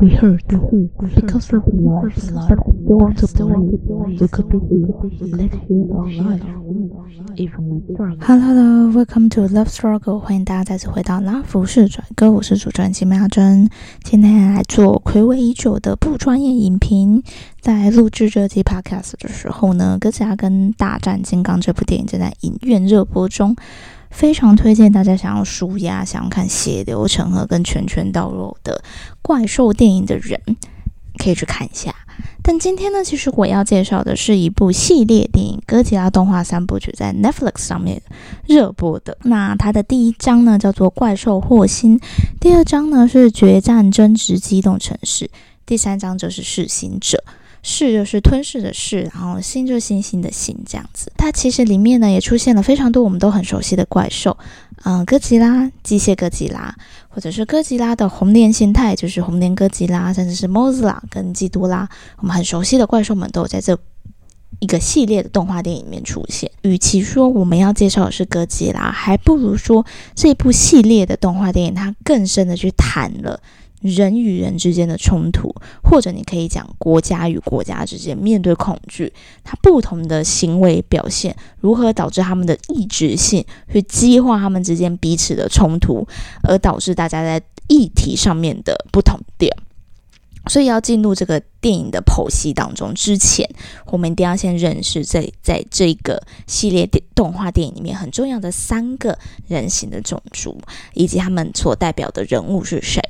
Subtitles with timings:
[0.00, 0.46] We hurt
[1.14, 2.14] because of love.
[2.14, 3.78] They want to believe
[4.18, 4.86] we could be here.
[5.36, 6.40] Let's hear our life.
[7.36, 13.68] Even like Hello Hello, welcome to Love Struggle，欢迎大家再次回到拉弗士拽哥，我是主持人金妙珍。
[14.02, 17.22] 今天来做暌违已久的不专业影评。
[17.60, 23.54] 在录制这期 Podcast 的时候呢，哥斯拉跟大战金刚这部电影正在影院热播中。
[24.10, 28.82] 非常推荐大家想要舒压、想要看血流成河跟拳拳到肉的
[29.22, 30.40] 怪兽电影的人，
[31.18, 31.94] 可以去看一下。
[32.42, 38.02] 但今天呢，其实我要介绍的是一部系列电影《哥吉拉动画三部曲》在 Netflix 上面
[38.46, 39.16] 热播的。
[39.22, 41.98] 那它的第一章呢叫做《怪兽霍星》，
[42.40, 45.26] 第二章呢是《决战争执机动城市》，
[45.64, 47.22] 第三章就是《噬行者》。
[47.62, 51.12] 噬就是吞噬的噬，然后星就是星星的星，这样子。
[51.16, 54.36] 它其实里面呢也出现了非常多我们都很熟悉的怪兽，
[54.84, 56.74] 嗯，哥吉拉、机械哥吉拉，
[57.08, 63.78] 或者是哥吉拉的红莲形态，就是红莲哥吉拉，甚至是莫斯拉跟基多拉，我们很熟悉的怪兽们都有在这
[64.58, 66.50] 一个系列的动画电影里面出现。
[66.62, 69.84] 与其说我们要介绍的是哥吉拉，还不如说
[70.14, 73.40] 这部系列的动画电影它更深的去谈了。
[73.80, 86.06] 人与人之间的冲突，或者你可以讲国家与国家之间面对恐惧，它不同的行为表现如何导致他们的意志性去激化他们之间彼此的冲突，
[86.42, 89.56] 而导致大家在议题上面的不同点。
[90.46, 93.46] 所以要进入这个电影的剖析当中之前，
[93.86, 100.58] 我们一定要先认识在在这个系列电动画电影里面很重要的三个人形的种族，
[100.94, 103.02] 以及他们所代表的人物是谁。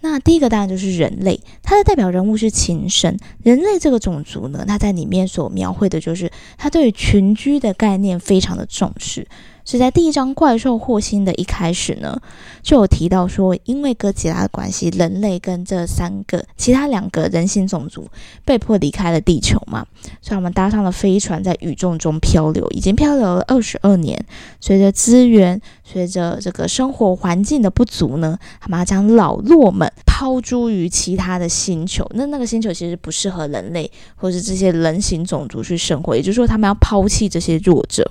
[0.00, 3.18] 那第一个当然就是人类，它的代表人物是琴神。
[3.42, 9.26] 人类这个种族呢，它在里面所描绘的就是它对于群居的概念非常的重视。
[9.70, 12.18] 是在第一章怪兽霍星的一开始呢，
[12.62, 18.08] 就有提到说，因为哥吉拉的关系，人类跟这三个其他两个人形种族
[18.46, 19.84] 被迫离开了地球嘛，
[20.22, 24.18] 所以我们搭上了飞船在宇宙中漂流，已经漂流了二十二年。
[24.58, 32.10] 随着资源，随着这个生活环境的不足呢，他们将老弱们抛诸于其他的星球。
[32.14, 38.10] 那那个星球其实不适合人类或是这些人形种族去生活，也就是说，他们要抛弃这些弱者。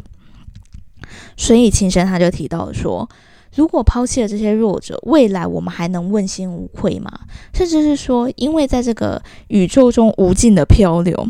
[1.36, 3.10] 所以，秦神他就提到说，
[3.56, 7.12] 如果抛弃了这些弱者，未来我们还能问心无愧吗？
[7.54, 11.28] 甚至是说，因为在这个宇宙中无尽的漂流，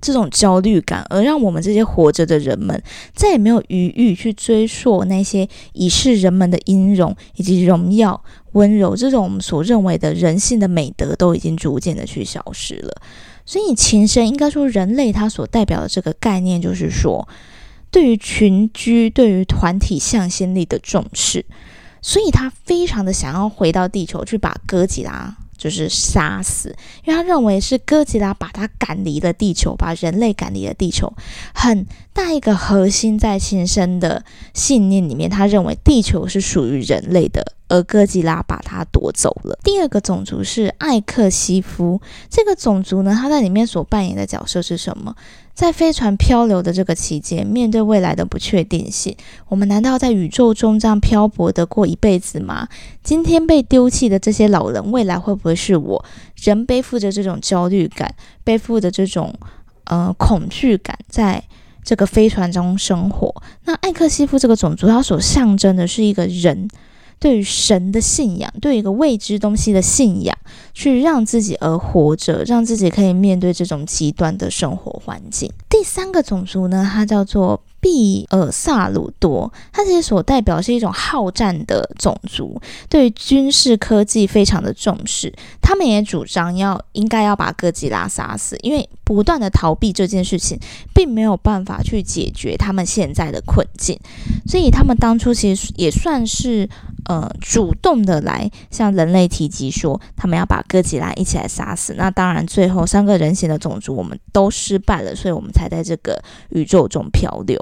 [0.00, 2.82] 这种焦虑感，而让我们这些活着的人们
[3.14, 8.20] 再也没有余裕去追溯那些已是人们的音容以及荣耀、
[8.52, 13.02] 温柔这种我们所认为的人性的美德，都已经逐渐的去消失了。
[13.44, 17.28] 所以，秦神应该说，人类他所代表的这个概念，就是说。
[17.90, 21.44] 对于群居、对于团体向心力的重视，
[22.02, 31.12] 所以他非常的想要回到地球去把哥吉拉就是杀死，因为他认为是哥吉拉把他赶离了地球，把人类赶离了地球。
[31.52, 34.24] 很大一个核心在新生的
[34.54, 37.54] 信念里面，他认为地球是属于人类的。
[37.68, 39.58] 而哥吉拉把它夺走了。
[39.62, 45.14] 第二个种族是艾克西夫，这个种族呢，他在里面所扮演的角色是什么？
[45.54, 49.16] 在飞船漂流的这个期间，面对未来的不确定性，
[49.48, 52.68] 我们难道在宇宙中这样漂泊的过一辈子吗？
[53.02, 56.04] 今天被丢弃的这些老人，未来会不会是我？
[56.36, 58.14] 人背负着这种焦虑感，
[58.44, 59.34] 背负着这种
[59.86, 61.42] 呃恐惧感，在
[61.82, 63.34] 这个飞船中生活。
[63.64, 66.68] 那艾克西夫这个种族，它所象征的是一个人。
[67.18, 70.36] 对于神的信仰，对一个未知东西的信仰，
[70.74, 75.50] 去让自己而活着，让自己可以面对这种极端的生活环境。
[75.68, 77.62] 第三个种族呢，它叫做。
[77.80, 85.32] 毕尔萨鲁多，它其实所代表是一种好战的种族，对军事科技非常的重视。
[85.62, 90.58] 他们也主张要应该要把哥吉拉杀死，因为不断的逃避这件事情，
[90.98, 93.96] 并没有办法去解决他们现在的困境。
[94.48, 96.68] 所以他们当初其实也算是
[97.04, 101.94] 呃主动的来向人类提及说，他们要把哥吉拉一起来杀死。
[101.96, 107.56] 那当然，最后三个人形的种族我们都失败了，所以我们才在这个宇宙中漂流。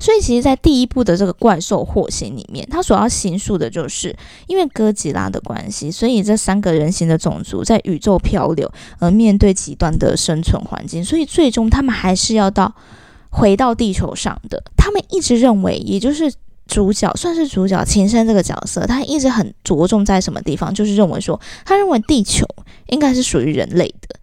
[0.00, 4.14] 所以，其实，在第一部的这个怪兽火星里面，它所要行塑的就是，
[4.46, 12.74] 因为哥吉拉的关系，所以这三个人形的种族在宇宙漂流，而面对极端的生存环境，所以最终他们还是要到
[13.30, 14.62] 回到地球上的。
[14.76, 16.32] 他们一直认为，也就是
[16.66, 22.46] 主角算是主角秦深这个角色，他一直很着重在什么地方，就是认为说，他认为地球
[22.86, 24.18] 应该是属于人类的。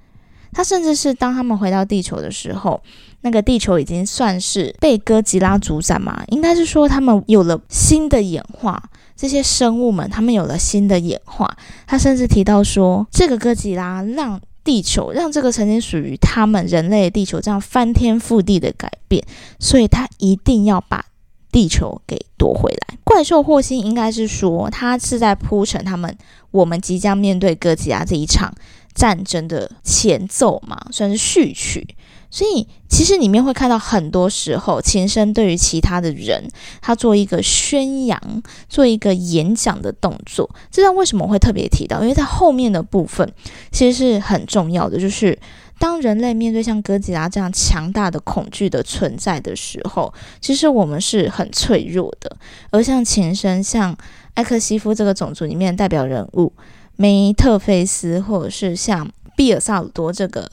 [0.54, 2.82] 他甚至是当他们回到地球的时候。
[3.22, 6.24] 那个地球已经算是被哥吉拉主宰嘛？
[6.30, 8.82] 应该是说他们有了新的演化，
[9.16, 11.56] 这些生物们，他们有了新的演化。
[11.86, 19.24] 他甚至提到说，这个哥吉拉让地球，让这个曾经属于他们人类的地球这样翻天覆地的改变，
[19.60, 21.06] 所以他一定要把
[21.52, 22.98] 地球给夺回来。
[23.04, 26.16] 怪兽霍星应该是说，他是在铺陈他们
[26.52, 28.54] 我们即将面对哥吉拉这一场
[28.94, 31.88] 战争的前奏嘛，算是序曲。
[32.32, 36.50] 所以其实里面会看到很多时候，琴声对于其他的人，
[36.82, 40.50] 他做一个宣扬、做一个演讲的动作。
[40.72, 42.02] 这道为什么会特别提到？
[42.02, 43.30] 因为在后面的部分
[43.70, 45.38] 其实是很重要的，就是
[45.78, 52.38] 当人类面对像哥吉拉这样强大的恐惧的存在的时候，其实我们是很脆弱的。
[52.70, 53.94] 而像琴声、像
[54.36, 56.54] 艾克西夫这个种族里面代表人物
[56.96, 60.50] 梅特菲斯，或者是像比尔萨鲁多这个。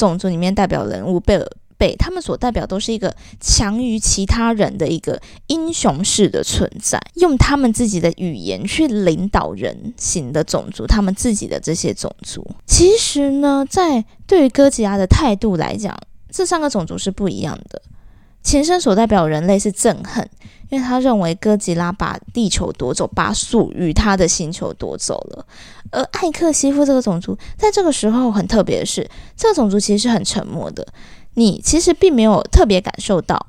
[0.00, 15.94] 种族里面代表人物贝尔贝，他们所代表都是一个强于其他人的一个英雄式的存在，用他们自己的语言去领导人形的种族，他们自己的这些种族，其实呢，在对于哥吉拉的态度来讲，
[16.30, 17.82] 这三个种族是不一样的。
[18.42, 20.28] 前身所代表人类是憎恨。
[20.70, 25.44] 因为他认为哥吉拉把地球夺走，把属于他的星球夺走了。
[25.90, 30.86] 而艾克西夫这个种族，在这个时候很特别的是，这个种族其实是很沉默的。
[31.34, 33.48] 你其实并没有特别感受到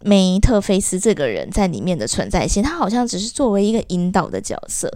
[0.00, 4.92] 梅特菲斯这个人在里面的存在性，他好像只是作为一个引导的角色。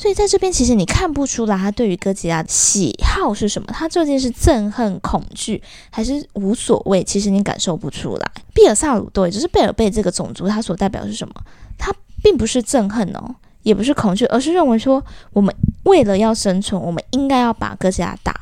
[0.00, 7.04] 所以在这边，其实你看不出来他对于哥吉拉的喜好是什么，他究竟是憎恨、恐惧，还是无所谓？
[7.04, 8.32] 其实你感受不出来。
[8.54, 11.34] 比尔萨鲁多，也就是贝尔贝这个种族，他所代表是什么？
[11.76, 15.04] 他并不是憎恨哦，也不是恐惧，而是认为说，
[15.34, 18.40] 我们为了要生存，我们应该要把哥吉拉打。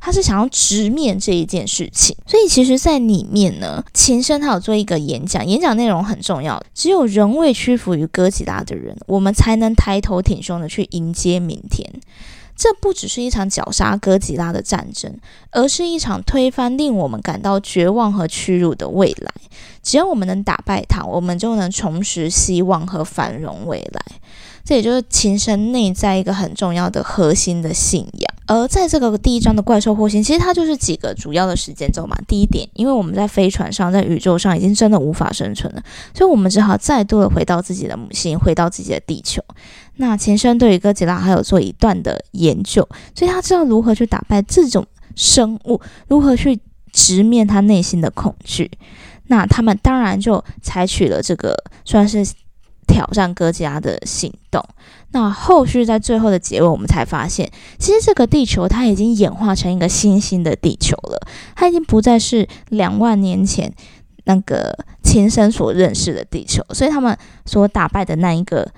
[0.00, 6.62] 他是想要直面这一件事情，所以其实，在里面呢，琴声他有做一个演讲，演讲内容很重要。
[6.74, 11.86] 只有仍未屈服于哥吉拉的人，我们才能抬头挺胸的去迎接明天。
[12.56, 15.18] 这不只是一场绞杀哥吉拉的战争，
[15.50, 19.32] 而是一场推翻令我们感到绝望和屈辱的未来。
[19.82, 24.02] 只要我们能打败他，我们就能重拾希望和繁荣未来。
[24.62, 28.34] 这也就是琴声内在一个很重要的核心的信仰。
[28.50, 32.16] 而在这个第一章的怪兽祸星，其实它就是几个主要的时间轴嘛。
[32.26, 35.80] 第一点，因为我们在飞船上，在宇宙上已经真的无法生存了，
[36.12, 39.40] 所以我们只好再度的回到自己的母星，回到自己的地球。
[39.98, 46.58] 那前身对于哥吉拉还有做一段的研究，所以他知道如何去打败这种生物，如何去
[46.92, 48.68] 直面他内心的恐惧。
[49.28, 51.54] 那他们当然就采取了这个
[51.84, 52.26] 算是。
[52.90, 54.62] 挑战哥吉拉的行动。
[55.12, 61.20] 那后续在最后的结尾，我们才发现，其实这个地球它已经演化成一个新兴的地球了。
[61.54, 63.72] 它已经不再是两万年前
[64.24, 66.64] 那个亲生所认识的地球。
[66.74, 67.16] 所以他们
[67.46, 68.68] 所打败的那一个。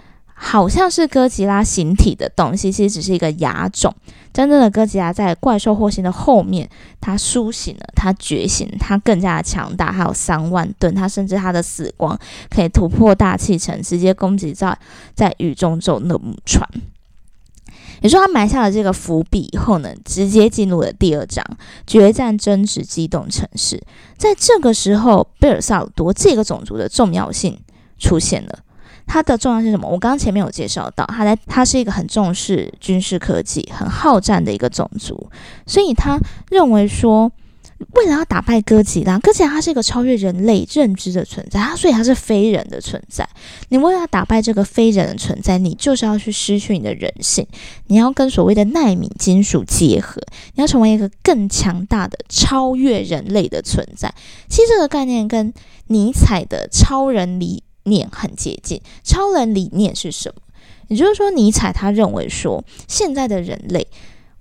[0.45, 3.95] 好像是哥吉拉形体的东西，其实只是一个亚种。
[4.33, 6.69] 真正的哥吉拉在怪兽祸星的后面，
[7.01, 12.19] 它苏醒了，它觉醒，它更加的强大，还有三万吨，它甚至它的死光
[12.51, 14.77] 可以突破大气层，直接攻击在
[15.15, 16.69] 在宇宙中的母船。
[18.01, 21.45] 也说他埋下了这个伏笔以后呢，直接进入了第二章
[21.87, 23.81] 决战争执机动城市。
[24.19, 27.61] 在这个时候，贝尔萨鲁多这个种族的重要性
[28.01, 28.59] 出现了。
[29.07, 29.89] 它的重要是什么？
[29.89, 35.29] 我刚刚前面有介绍到，它在它是一个很重视军事科技、很好战的一个种族，
[35.67, 36.19] 所以他
[36.51, 37.31] 认为说，
[37.95, 43.29] 为了要打败哥吉拉，哥吉拉它是一个超越人类认知的存在，它所以它是非人的存在。
[43.69, 47.47] 你为了打败这个非人的存在，你就是要去失去你的人性，
[47.89, 50.23] 你要跟所谓的纳米金属结合，
[50.55, 54.15] 你要成为一个更强大的、超越人类的存在。
[54.49, 55.53] 其实这个概念跟
[55.89, 57.65] 尼采的超人理。
[57.85, 60.43] 念很接近超人理念是什么？
[60.89, 63.87] 也就是说，尼采他认为说，现在的人类，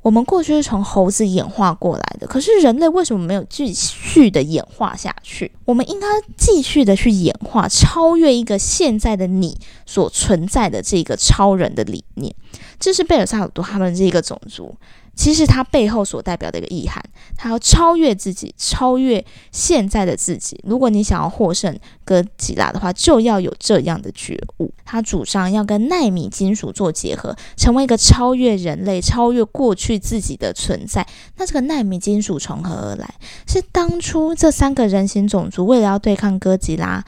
[0.01, 5.51] 我们过去是从猴子演化过来的，可是人类为什么没有继续的演化下去？
[5.65, 6.07] 我们应该
[6.37, 12.33] 继续的去演化，超越一个现在的你所存在的这个超人的理念。
[12.79, 14.75] 这是贝尔萨鲁多他们这个种族。
[15.15, 17.03] 其实它背后所代表的一个意涵，
[17.35, 20.59] 它要超越自己，超越现在的自己。
[20.63, 24.73] 如果你想要获胜哥吉拉的话，就要有这样的觉悟。
[24.85, 31.05] 他主张要跟纳米金属做结合，成为一个超越人类、超越过去自己的存在。
[31.37, 33.13] 那这个纳米金属从何而来？
[33.47, 37.03] 是当初这三个人形种族为了要对抗哥吉拉。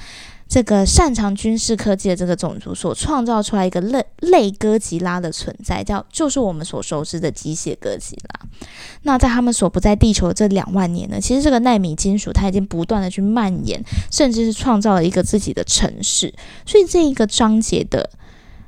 [0.53, 8.47] 这个擅长军事科技的这个种族所创造出来一个类类哥吉拉的存在，叫就是我们所熟知的机械哥吉拉。
[9.01, 16.31] 那在他们所不在地球的这两万年呢，其实这个纳米金属它已经不断的去蔓延，甚至是创造了一个自己的城市。
[16.67, 18.07] 所以这一个章节的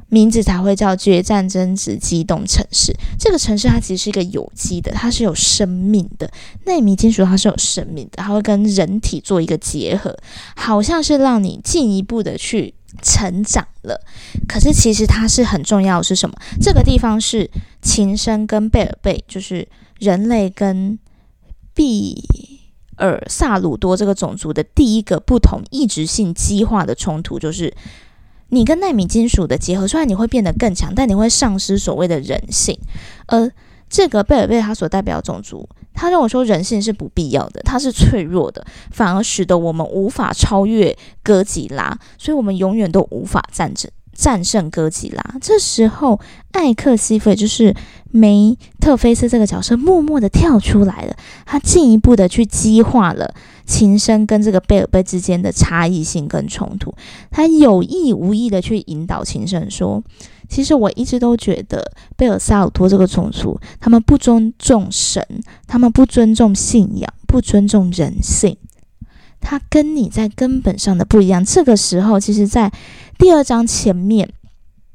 [0.10, 2.96] 名字才会叫决战争值机动城市。
[3.20, 6.30] 这个城市它其实是一个有机的，它是有生命的。
[6.66, 10.16] 纳米金属它是有生命的，它会跟人体做一个结合，
[10.56, 14.00] 好像是让你进一步的去成长了。
[14.48, 16.36] 可是其实它是很重要的是什么？
[16.62, 17.50] 这个地方是
[17.82, 19.68] 琴声跟贝尔贝，就是
[20.00, 21.00] 人类跟
[21.74, 22.24] 毕
[22.98, 27.74] 尔萨鲁多这个种族的第一个不同异质性激化的冲突，就是。
[28.56, 32.80] 你跟纳米金属的结合，虽然你会变得更强，但你会丧失所谓的人性。
[33.28, 33.52] 而
[33.90, 45.36] 这个贝尔贝他所代表种族，他认为说人性是不必要的，它是脆弱的，反而使得我们无法超越哥吉拉，所以我们永远都无法战胜战胜哥吉拉。
[45.40, 46.20] 这时候，
[46.54, 47.76] 艾克西弗就是
[48.10, 53.36] 梅特菲斯这个角色默默的跳出来了，他进一步的去激化了。
[53.66, 56.94] 琴声跟这个贝尔贝之间的差异性跟冲突，
[57.32, 60.04] 他有意无意的去引导琴声说
[60.48, 65.26] ：“其实我一直都觉得贝尔萨尔托这个种族，他们不尊重神，
[65.66, 68.56] 他们不尊重信仰，不尊重人性。
[69.42, 72.72] 他跟你在根本上的不一样。”这个时候，其实，在
[73.18, 74.32] 第二章前面。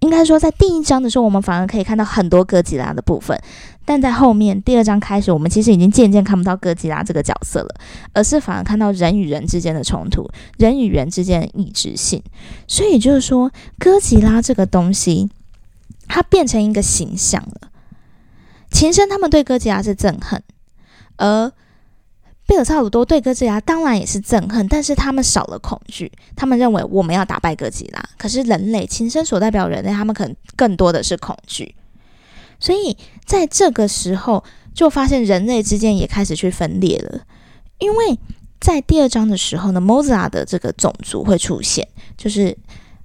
[0.00, 3.38] 应该说，在第一章的时候，我们反而可以看到很多哥吉拉的部分，
[3.84, 7.74] 但在后面第二章开始，我们其实已经渐渐看不到哥吉拉这个角色了，
[8.14, 12.22] 而是反而看到人与人之间的冲突，人与人之间的意志性。
[12.66, 15.28] 所以就是说，哥吉拉这个东西，
[16.08, 17.68] 它变成一个形象了。
[18.70, 20.42] 琴声他们对哥吉拉是憎恨，
[21.18, 21.52] 而。
[22.50, 26.10] 贝尔萨鲁多对哥吉拉当然也是憎恨，但是他们少了恐惧。
[26.34, 31.76] 他们认为我们要打败哥吉拉，可是人类琴声所代表人类，他们可能更多的是恐惧。
[32.58, 34.42] 所以在这个时候，
[34.74, 37.20] 就发现人类之间也开始去分裂了。
[37.78, 38.18] 因为
[38.58, 42.58] 在第二章的时候呢，莫兹拉的这个种族会出现，就是。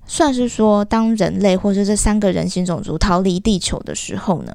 [0.07, 4.53] 算是说，当人类或者这三个人形种族逃离地球的时候呢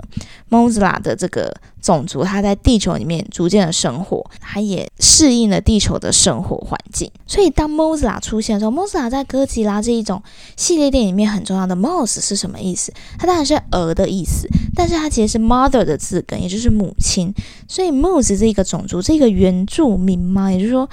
[0.49, 1.52] ，Mozla 的这个
[1.83, 7.11] 种族，它在地球里面逐渐的生活，它也适应了地球的生活环境。
[7.26, 10.23] 所以，当 Mozla 出现的时候，Mozla 在哥吉拉这一种
[10.57, 12.92] 系列电影里面很重要的 “mos” 是什么意思？
[13.19, 17.35] 它当然是鹅的意思，但是它其实是 “mother” 的字根，也就是母亲。
[17.66, 20.88] 所以，mos 这个种族，这个原住民嘛，也就是说，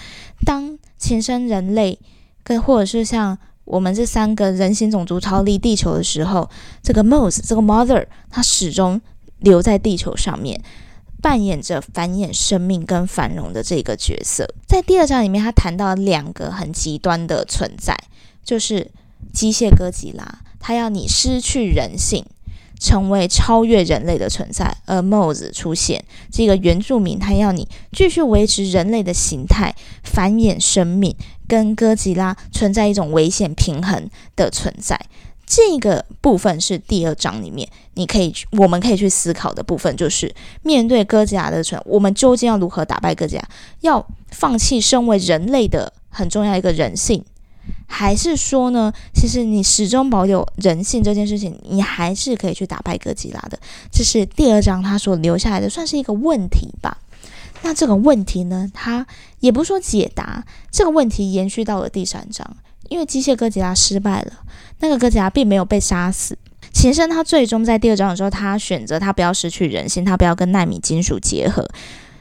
[0.46, 2.00] 当前生人类
[2.44, 3.38] 跟或者是像。
[3.68, 6.50] 我们这三个人形种族逃离地球的时候，
[6.82, 9.00] 这个 Mose 这个 Mother，它始终
[9.40, 10.60] 留在地球上面，
[11.22, 14.48] 扮演着繁衍生命跟繁荣的这个角色。
[14.66, 17.96] 在第二章里面，他谈到两个很极端的存在，
[18.44, 18.90] 就是
[19.34, 22.26] 机械哥吉拉，他要你失去人性。
[22.80, 31.16] 成为超越人类的存在，而 Mose 出现这个原住民，他要你继续维持人类的形态，繁衍生命，
[31.48, 35.00] 跟哥吉拉存在一种危险平衡的存在。
[35.46, 43.48] 这个部分是第二章里面，你可以我们可以去思考的部分，就是面对哥吉拉的存，我们究竟要如何打败哥吉拉？
[43.80, 47.24] 要放弃身为人类的很重要一个人性。
[47.86, 48.92] 还是说呢？
[49.14, 53.58] 其实你始终保有人性这件事情，你还是可以去打败哥吉拉的。
[53.92, 56.98] 这是第二章他所留下来的，算是一个问题吧。
[57.64, 59.06] 那这个问题呢，他
[59.40, 62.58] 也不是说解答，这个问题延续到了第三章，
[62.90, 64.34] 因为机械哥吉拉失败了，
[64.80, 66.38] 那个哥吉拉并没有被杀死。
[66.72, 71.68] 琴声他最终在第二章的时候，他选择他不要失去人性，他不要跟纳米金属结合。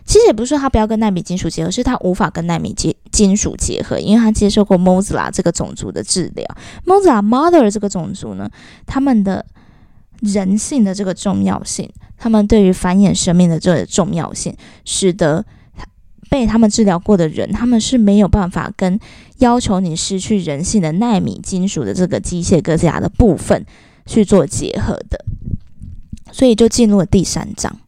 [0.07, 6.47] 其实也不是说他不要跟纳米金属结合，是他无法跟纳米金金属结合，因为他接受过 Mozla 这个种族的治疗。
[6.87, 8.49] Mozla Mother 这个种族呢，
[8.87, 9.45] 他们的
[10.21, 15.45] 人性的这个重要性，他们对于繁衍生命的这个重要性，使得
[16.29, 18.99] 被他们治疗过的人，他们是没有办法跟
[19.39, 23.65] 要求你失去人性的纳米金属的这个机械哥斯拉的部分
[24.07, 25.25] 去做结合的，
[26.33, 27.79] 所以就进入了第三章。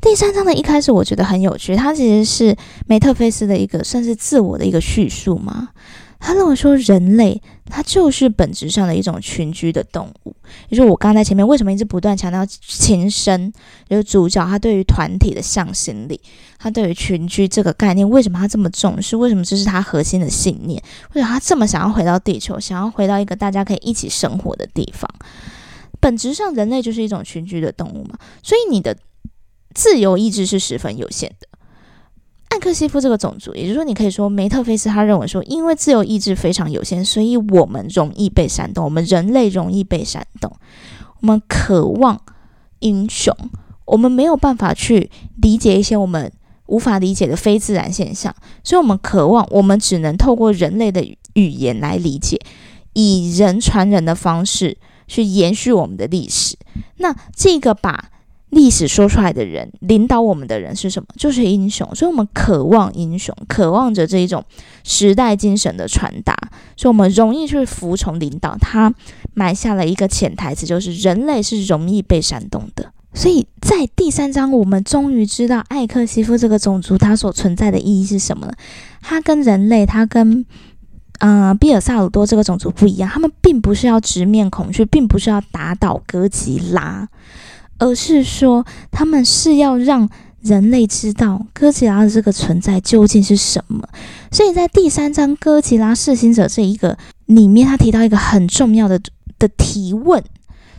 [0.00, 1.76] 第三章的一开始，我觉得很有趣。
[1.76, 5.68] 它其实是梅特菲斯的一个算是自我的一个叙述嘛。
[6.24, 10.34] 他认为说，人类它就是本质上的一种群居的动物。
[10.68, 13.52] 也就是我刚才前面为什么一直不断强调情深，
[13.88, 16.20] 就是主角他对于团体的向心力，
[16.58, 19.16] 他对于群居这个概念，为什么他这么重视？
[19.16, 20.80] 为什么这是他核心的信念？
[21.14, 25.10] 为什么他这么想要回到地球，想要回到一个大家可以一起生活的地方？
[25.98, 28.16] 本质上，人类就是一种群居的动物嘛。
[28.42, 28.96] 所以你的。
[29.74, 31.48] 自由意志是十分有限的。
[32.52, 40.54] 艾克西夫这个种族，也就是说，你可以说梅特菲斯他认为说，因为自由意志非常有限，所以我们容易被煽动，我们人类容易被煽动，
[41.22, 42.20] 我们渴望
[42.80, 43.34] 英雄，
[43.86, 46.30] 我们没有办法去理解一些我们
[46.66, 52.38] 无法理解的非自然现象，所以我们渴望，我们只能透过人类的语言来理解，
[52.92, 54.76] 以人传人的方式。
[55.08, 56.56] 去延续我们的历史。
[56.96, 58.11] 那这个把
[58.52, 61.08] 历史说出来的人，领导我们的人是什么？
[61.16, 61.88] 就是英雄。
[61.94, 64.44] 所以，我们渴望英雄，渴望着这一种
[64.84, 66.36] 时代精神的传达。
[66.76, 68.54] 所以我们容易去服从领导。
[68.60, 68.92] 他
[69.32, 72.92] 埋下了一个潜台词，就是人类是容易被煽动的。
[73.14, 78.52] 所以在第三章，我们终于知道艾克西夫这个种族它所存在的意义是什么了。
[79.00, 80.44] 它跟人类，它跟
[81.20, 83.08] 嗯比尔萨鲁多这个种族不一样。
[83.08, 87.08] 他们并不是要直面恐惧，并不是要打倒哥吉拉，
[87.82, 90.08] 而是说他们是要让
[90.40, 93.82] 人类知道哥吉拉的这个存在究竟是什么。
[94.30, 96.96] 所以在第三章《哥吉拉试行者》这一个
[97.26, 99.00] 里面，他提到一个很重要的
[99.38, 100.22] 的提问。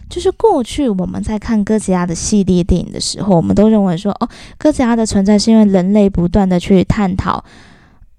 [0.09, 7.43] 就是过去我们在看哥吉拉的系列电影的时候，我们都认为说，哦，哥吉拉的存在是因为人类不断的去探讨，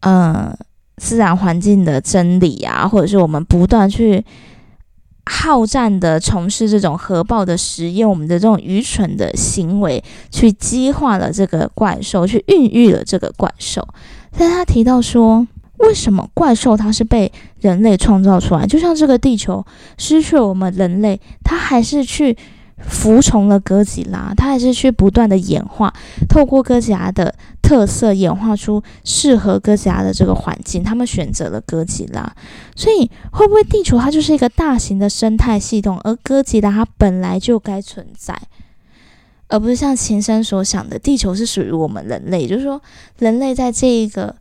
[0.00, 0.54] 呃，
[0.96, 4.24] 自然环境的真理啊，或者是我们不断去
[5.26, 13.86] 好战的从事这种核爆的实验，我们的这种愚蠢的行为，去激化了这个怪兽，去孕育了这个怪兽。
[14.36, 15.46] 但他提到说。
[15.78, 18.64] 为什么怪兽它是被人类创造出来？
[18.64, 19.62] 就像这个地球
[19.98, 22.34] 失去了我们人类，它还是去
[22.78, 25.92] 服从了哥吉拉，它还是去不断的演化，
[26.28, 30.82] 透过哥吉拉的特色演化出适合哥吉拉的这个环境。
[30.82, 32.34] 他们选择了哥吉拉，
[32.76, 38.38] 所以会不会地球它就是一个大型的生态系统，而哥吉拉它本来就该存在，
[39.48, 42.80] 而不是像秦生所想的，地球是属于我们人类，就是说
[43.18, 44.34] 人类在这一个。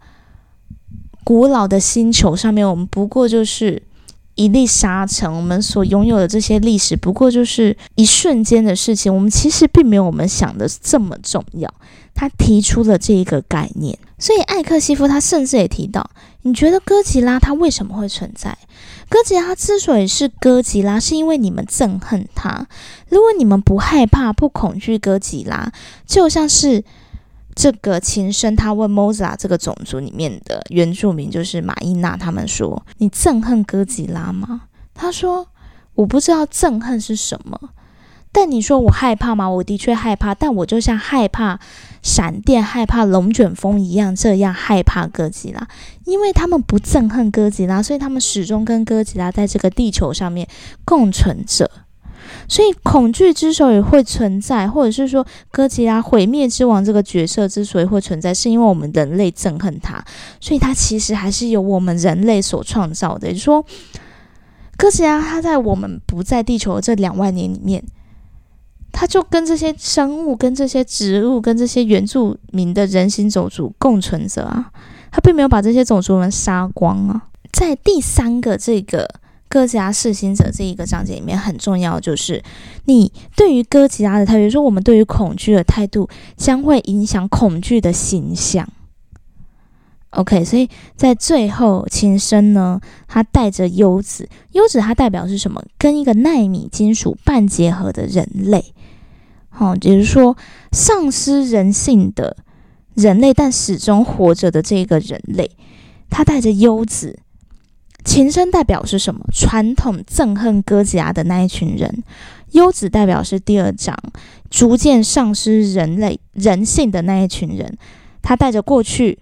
[1.26, 3.82] 古老的星球上面，我们不过就是
[4.36, 5.32] 一粒沙尘。
[5.32, 9.14] 我们所拥有的这些历史，不过就是一瞬间的事情。
[9.14, 11.74] 我们其实并没有我们想的这么重要。
[12.16, 16.12] 他提出了这一个概念，所以艾克西夫他甚至也提到：
[16.44, 18.56] 你觉得哥吉拉它为什么会存在？
[19.10, 22.68] 哥吉拉之所以是哥吉拉，是因为你们憎恨他。
[23.10, 25.72] 如果你们不害怕、不恐惧哥吉拉，
[26.06, 26.84] 就像是。
[27.56, 34.64] 这个琴声，他问 Moza 这个种族里面的原住民，就是马伊娜，他们说：“你憎恨哥吉拉吗？”
[34.96, 35.48] 他说
[35.96, 37.60] ：“我不知道憎恨是什么，
[38.32, 39.50] 但你说我害怕吗？
[39.50, 41.60] 我的确害怕，但我就像害怕
[42.02, 45.68] 闪电、害怕龙卷风一样，这样害怕哥吉拉，
[46.06, 50.48] 因为他们不憎恨哥吉拉，所以他们始终跟哥吉拉在这个地球上面
[50.84, 51.70] 共存着。”
[52.48, 60.04] 所以，恐惧之所以会存在，或者是说哥吉拉毁灭之王这个角色之所以会存在，是因为我们人类憎恨他，
[60.40, 63.28] 所以它其实还是由我们人类所创造的。
[63.28, 63.66] 也就是说，
[64.78, 67.84] 哥吉拉他在我们不在地球的这两万年里面，
[68.92, 74.72] 他就跟这些生物、跟这些植物、跟这些原住民的人形种族共存着啊，
[75.12, 77.30] 他并没有把这些种族们杀光啊。
[77.52, 79.10] 在第三个这个。
[79.54, 82.42] 哥吉拉噬心者这一个章节里面很重要，就是
[82.86, 88.68] 你对于哥吉拉的态度，说我们对于恐惧的态度将会影响恐惧的形象。
[90.10, 95.64] OK，所以在最后，琴声呢，它带着优子，优子它代表是什么？
[95.78, 98.74] 跟一个纳米金属半结合的人类，
[99.50, 100.36] 好，也就是说
[100.72, 102.38] 丧失人性的
[102.96, 105.52] 人类，但始终活着的这个人类，
[106.10, 107.20] 他带着优子。
[108.04, 109.26] 琴声代表是什么？
[109.34, 112.04] 传统憎恨哥吉拉的那一群人。
[112.52, 113.98] 优子代表是第二章，
[114.50, 117.78] 逐渐丧失人类人性的那一群人。
[118.22, 119.18] 他带着过去，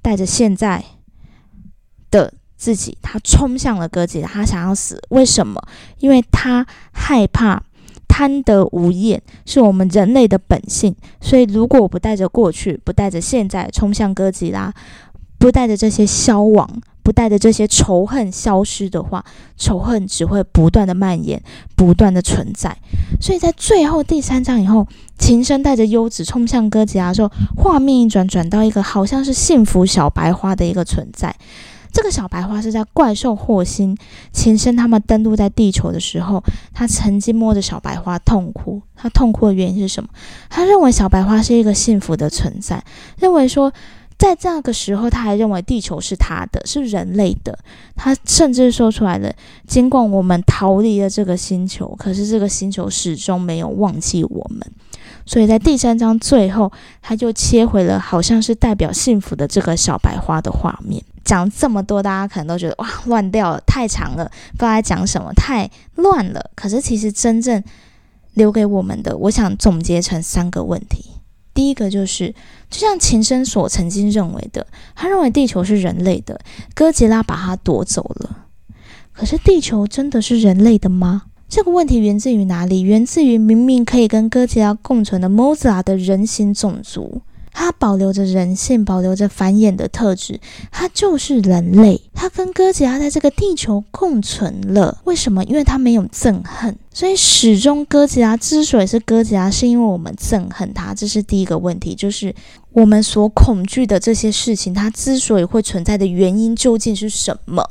[0.00, 0.84] 带着现在
[2.10, 5.02] 的自己，他冲向了哥吉拉，他想要死。
[5.08, 5.60] 为什么？
[5.98, 7.62] 因为他害怕
[8.06, 10.94] 贪得无厌，是我们人类的本性。
[11.20, 14.72] 所以，如果我不带着过去，不带着现在冲向哥吉拉，
[15.38, 16.80] 不带着这些消亡。
[17.08, 19.24] 不带着这些仇恨消失的话，
[19.56, 21.42] 仇恨只会不断的蔓延，
[21.74, 22.76] 不断的存在。
[23.18, 24.86] 所以在最后第三章以后，
[25.18, 31.34] 琴声带着优子冲向哥吉拉的时候，画面一转，转到一个好像是幸福小白花的一个存在。
[31.90, 33.96] 这个小白花是在怪兽霍星、
[34.30, 36.44] 琴声他们登陆在地球的时候，
[36.74, 38.82] 他曾经摸着小白花痛哭。
[38.94, 40.10] 他痛哭的原因是什么？
[40.50, 42.84] 他认为小白花是一个幸福的存在，
[43.18, 43.72] 认为说。
[44.18, 47.56] 在这个时候，他还认为地球是他的，是人类的。
[47.94, 49.32] 他甚至说出来了：
[49.66, 54.60] 尽管我们逃离了这个星球，可是这个星球始终没有忘记我们。
[55.24, 61.02] 所以在第三章最后，他就切回了好像是代表幸福的这个小白花的画面。
[61.24, 66.50] 讲这么多，大家可能都觉得哇，乱掉了，太长了，不知道在讲什么，太乱了。
[66.56, 67.62] 可是其实真正
[68.34, 71.04] 留给我们的，我想总结成三个问题。
[71.58, 72.32] 第一个就是，
[72.70, 76.40] 就像琴声所曾经认为的，他认为地球是人类的，
[76.72, 78.46] 哥吉拉把它夺走了。
[79.10, 81.22] 可是地球真的是人类的吗？
[81.48, 82.82] 这个问题源自于哪里？
[82.82, 87.22] 源自于明明可以跟哥吉拉共存的 Moza 的人形种族。
[87.60, 90.38] 它保留着人性，保留着繁衍的特质，
[90.70, 92.00] 它就是人类。
[92.14, 95.42] 它跟哥吉拉在这个地球共存了，为什么？
[95.42, 100.94] 因为它没有憎恨，所以始终哥吉拉之所以是哥吉拉，是因为我们憎恨它。
[100.94, 102.32] 这是第一个问题，就是
[102.70, 107.68] 我们所恐惧的这些事情，它之所以会存在的原因究竟是什么？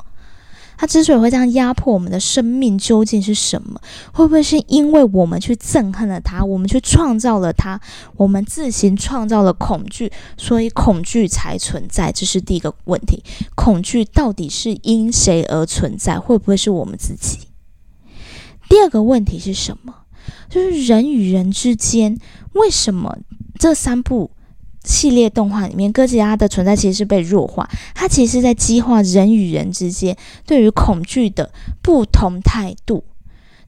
[0.80, 3.80] 它之所以会这样压迫我们的生命，究竟是什么？
[4.12, 7.80] 会不会是因为我们去憎恨了它，我们去创造了它，
[8.16, 12.12] 我们自行创造了恐惧，所以恐惧才存在？
[12.12, 13.24] 这是第一个问题。
[13.56, 16.16] 恐惧到底是因谁而存在？
[16.20, 17.38] 会不会是我们自己？
[18.68, 19.92] 第二个问题是什么？
[20.48, 22.16] 就是人与人之间，
[22.52, 23.18] 为什么
[23.58, 24.30] 这三步？
[24.88, 31.50] 系列动画里面，哥吉拉的存在其实是被弱化，它其实是在激化人与人之间对于恐惧的
[31.82, 33.04] 不同态度。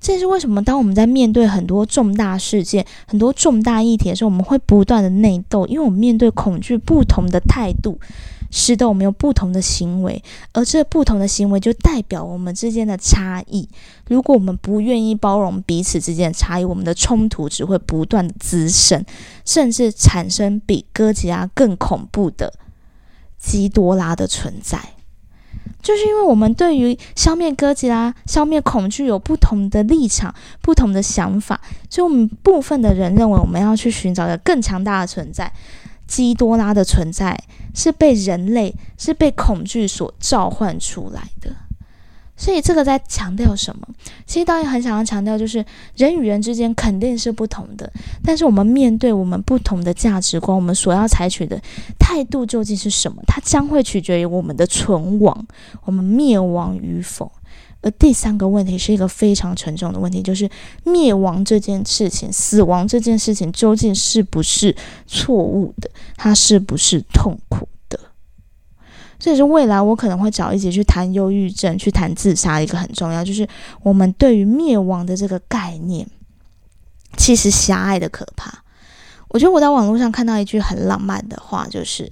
[0.00, 8.00] 这也是为什么当我们在面对很多重大事件、很多重大议题的时候，我们会不断的内斗，因为我们面对恐惧不同的态度。
[8.50, 13.68] 使得我们有不同的行为，而这不同的行为就代表我们之间的差异。
[14.08, 19.04] 如果我们不愿意包容彼此之间的差异，我们的冲突只会不断的滋生，
[19.44, 22.52] 甚至产生比哥吉拉更恐怖的
[23.38, 24.80] 基多拉的存在。
[25.82, 31.58] 就是因为我们对于消灭哥吉拉、消灭恐惧有不同的立场、不同的想法，
[31.88, 35.50] 所以我们部分的人认为我们要去寻找一个更强大的存在。
[36.10, 37.40] 基多拉的存在
[37.72, 41.54] 是被人类是被恐惧所召唤出来的，
[42.36, 43.86] 所以这个在强调什么？
[44.26, 47.90] 其实导演很想要强调，就是人与人之间肯定是不同的，
[48.24, 51.62] 但是我们面对我们不同的价值观，我们所要采取的
[51.96, 53.22] 态度究竟是什么？
[53.28, 55.46] 它将会取决于我们的存亡，
[55.84, 57.30] 我们灭亡与否。
[57.82, 60.48] 而第三个问题是一个非常沉重的问题，就是
[60.84, 65.90] 灭亡这件事情、死亡这件事情究竟是不是错误的？
[66.16, 67.98] 它是不是痛苦的？
[69.18, 73.48] 这也是未来我可能会找一起去谈忧郁症、去谈自杀一个很重要，就是
[73.82, 76.06] 我们对于灭亡的这个概念，
[77.16, 78.62] 其实狭隘的可怕。
[79.28, 82.10] 我觉得我在网络上看到一句很浪漫的话，就是。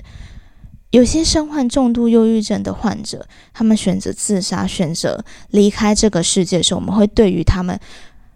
[0.90, 7.78] 有些身患重度忧郁症的患者，他们选择自杀、选择离开这个世界的时候，我们会对于他们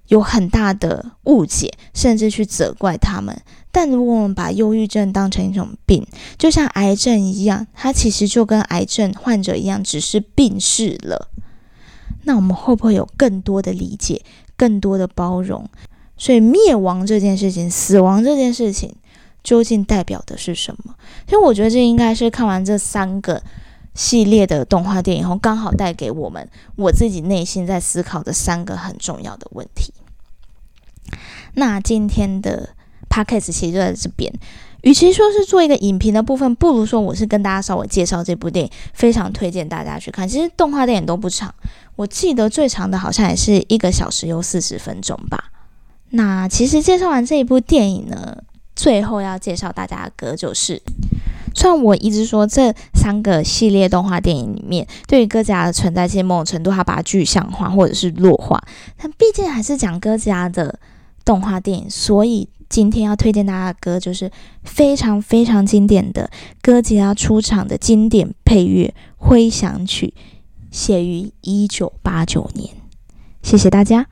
[0.09, 3.35] 有很大的误解，甚至去责怪他们。
[3.71, 11.31] 但如果我们把忧郁症当成一种病，就像癌症一样，它其实就跟癌症患者一样，只是病逝了。
[12.25, 14.23] 那我们会不会有更多的理解、
[14.59, 15.67] 更多的包容？
[16.19, 18.95] 所以，灭亡这件事情、死亡这件事情。
[19.43, 20.95] 究竟代表的是什么？
[21.27, 23.43] 其实我觉得这应该是看完这三个
[23.95, 29.93] 系列的动画电影后，刚好带给我们我自己内心在思考的三个很重要的问题。
[31.55, 32.71] 那今天的
[33.11, 34.33] podcast 其实就在这边，
[34.83, 40.27] 与其说是做一个影评的部分，不如说我是跟大家稍微介绍这部电影，非常推荐大家去看。
[40.27, 41.55] 其实动画电影都不长，
[41.97, 45.51] 我记得最长的好像也是一个小时又四十分钟吧。
[46.11, 48.39] 那其实介绍完这一部电影呢？
[48.75, 50.81] 最后要介绍大家的歌，就是
[51.55, 58.63] 虽然我一直说这三个系列动画电影里面，对于哥吉拉的存在，其实某种程度它把它具象化或者是弱化，
[58.97, 60.79] 但毕竟还是讲哥吉拉的
[61.25, 64.31] 动画电影，所以今天要推荐大家的歌，就是
[64.65, 66.31] 非常非常经典的
[66.63, 70.15] 哥吉拉出场的经典配乐《灰翔曲》，
[70.71, 72.75] 写于一九八九年。
[73.43, 74.12] 谢谢大家。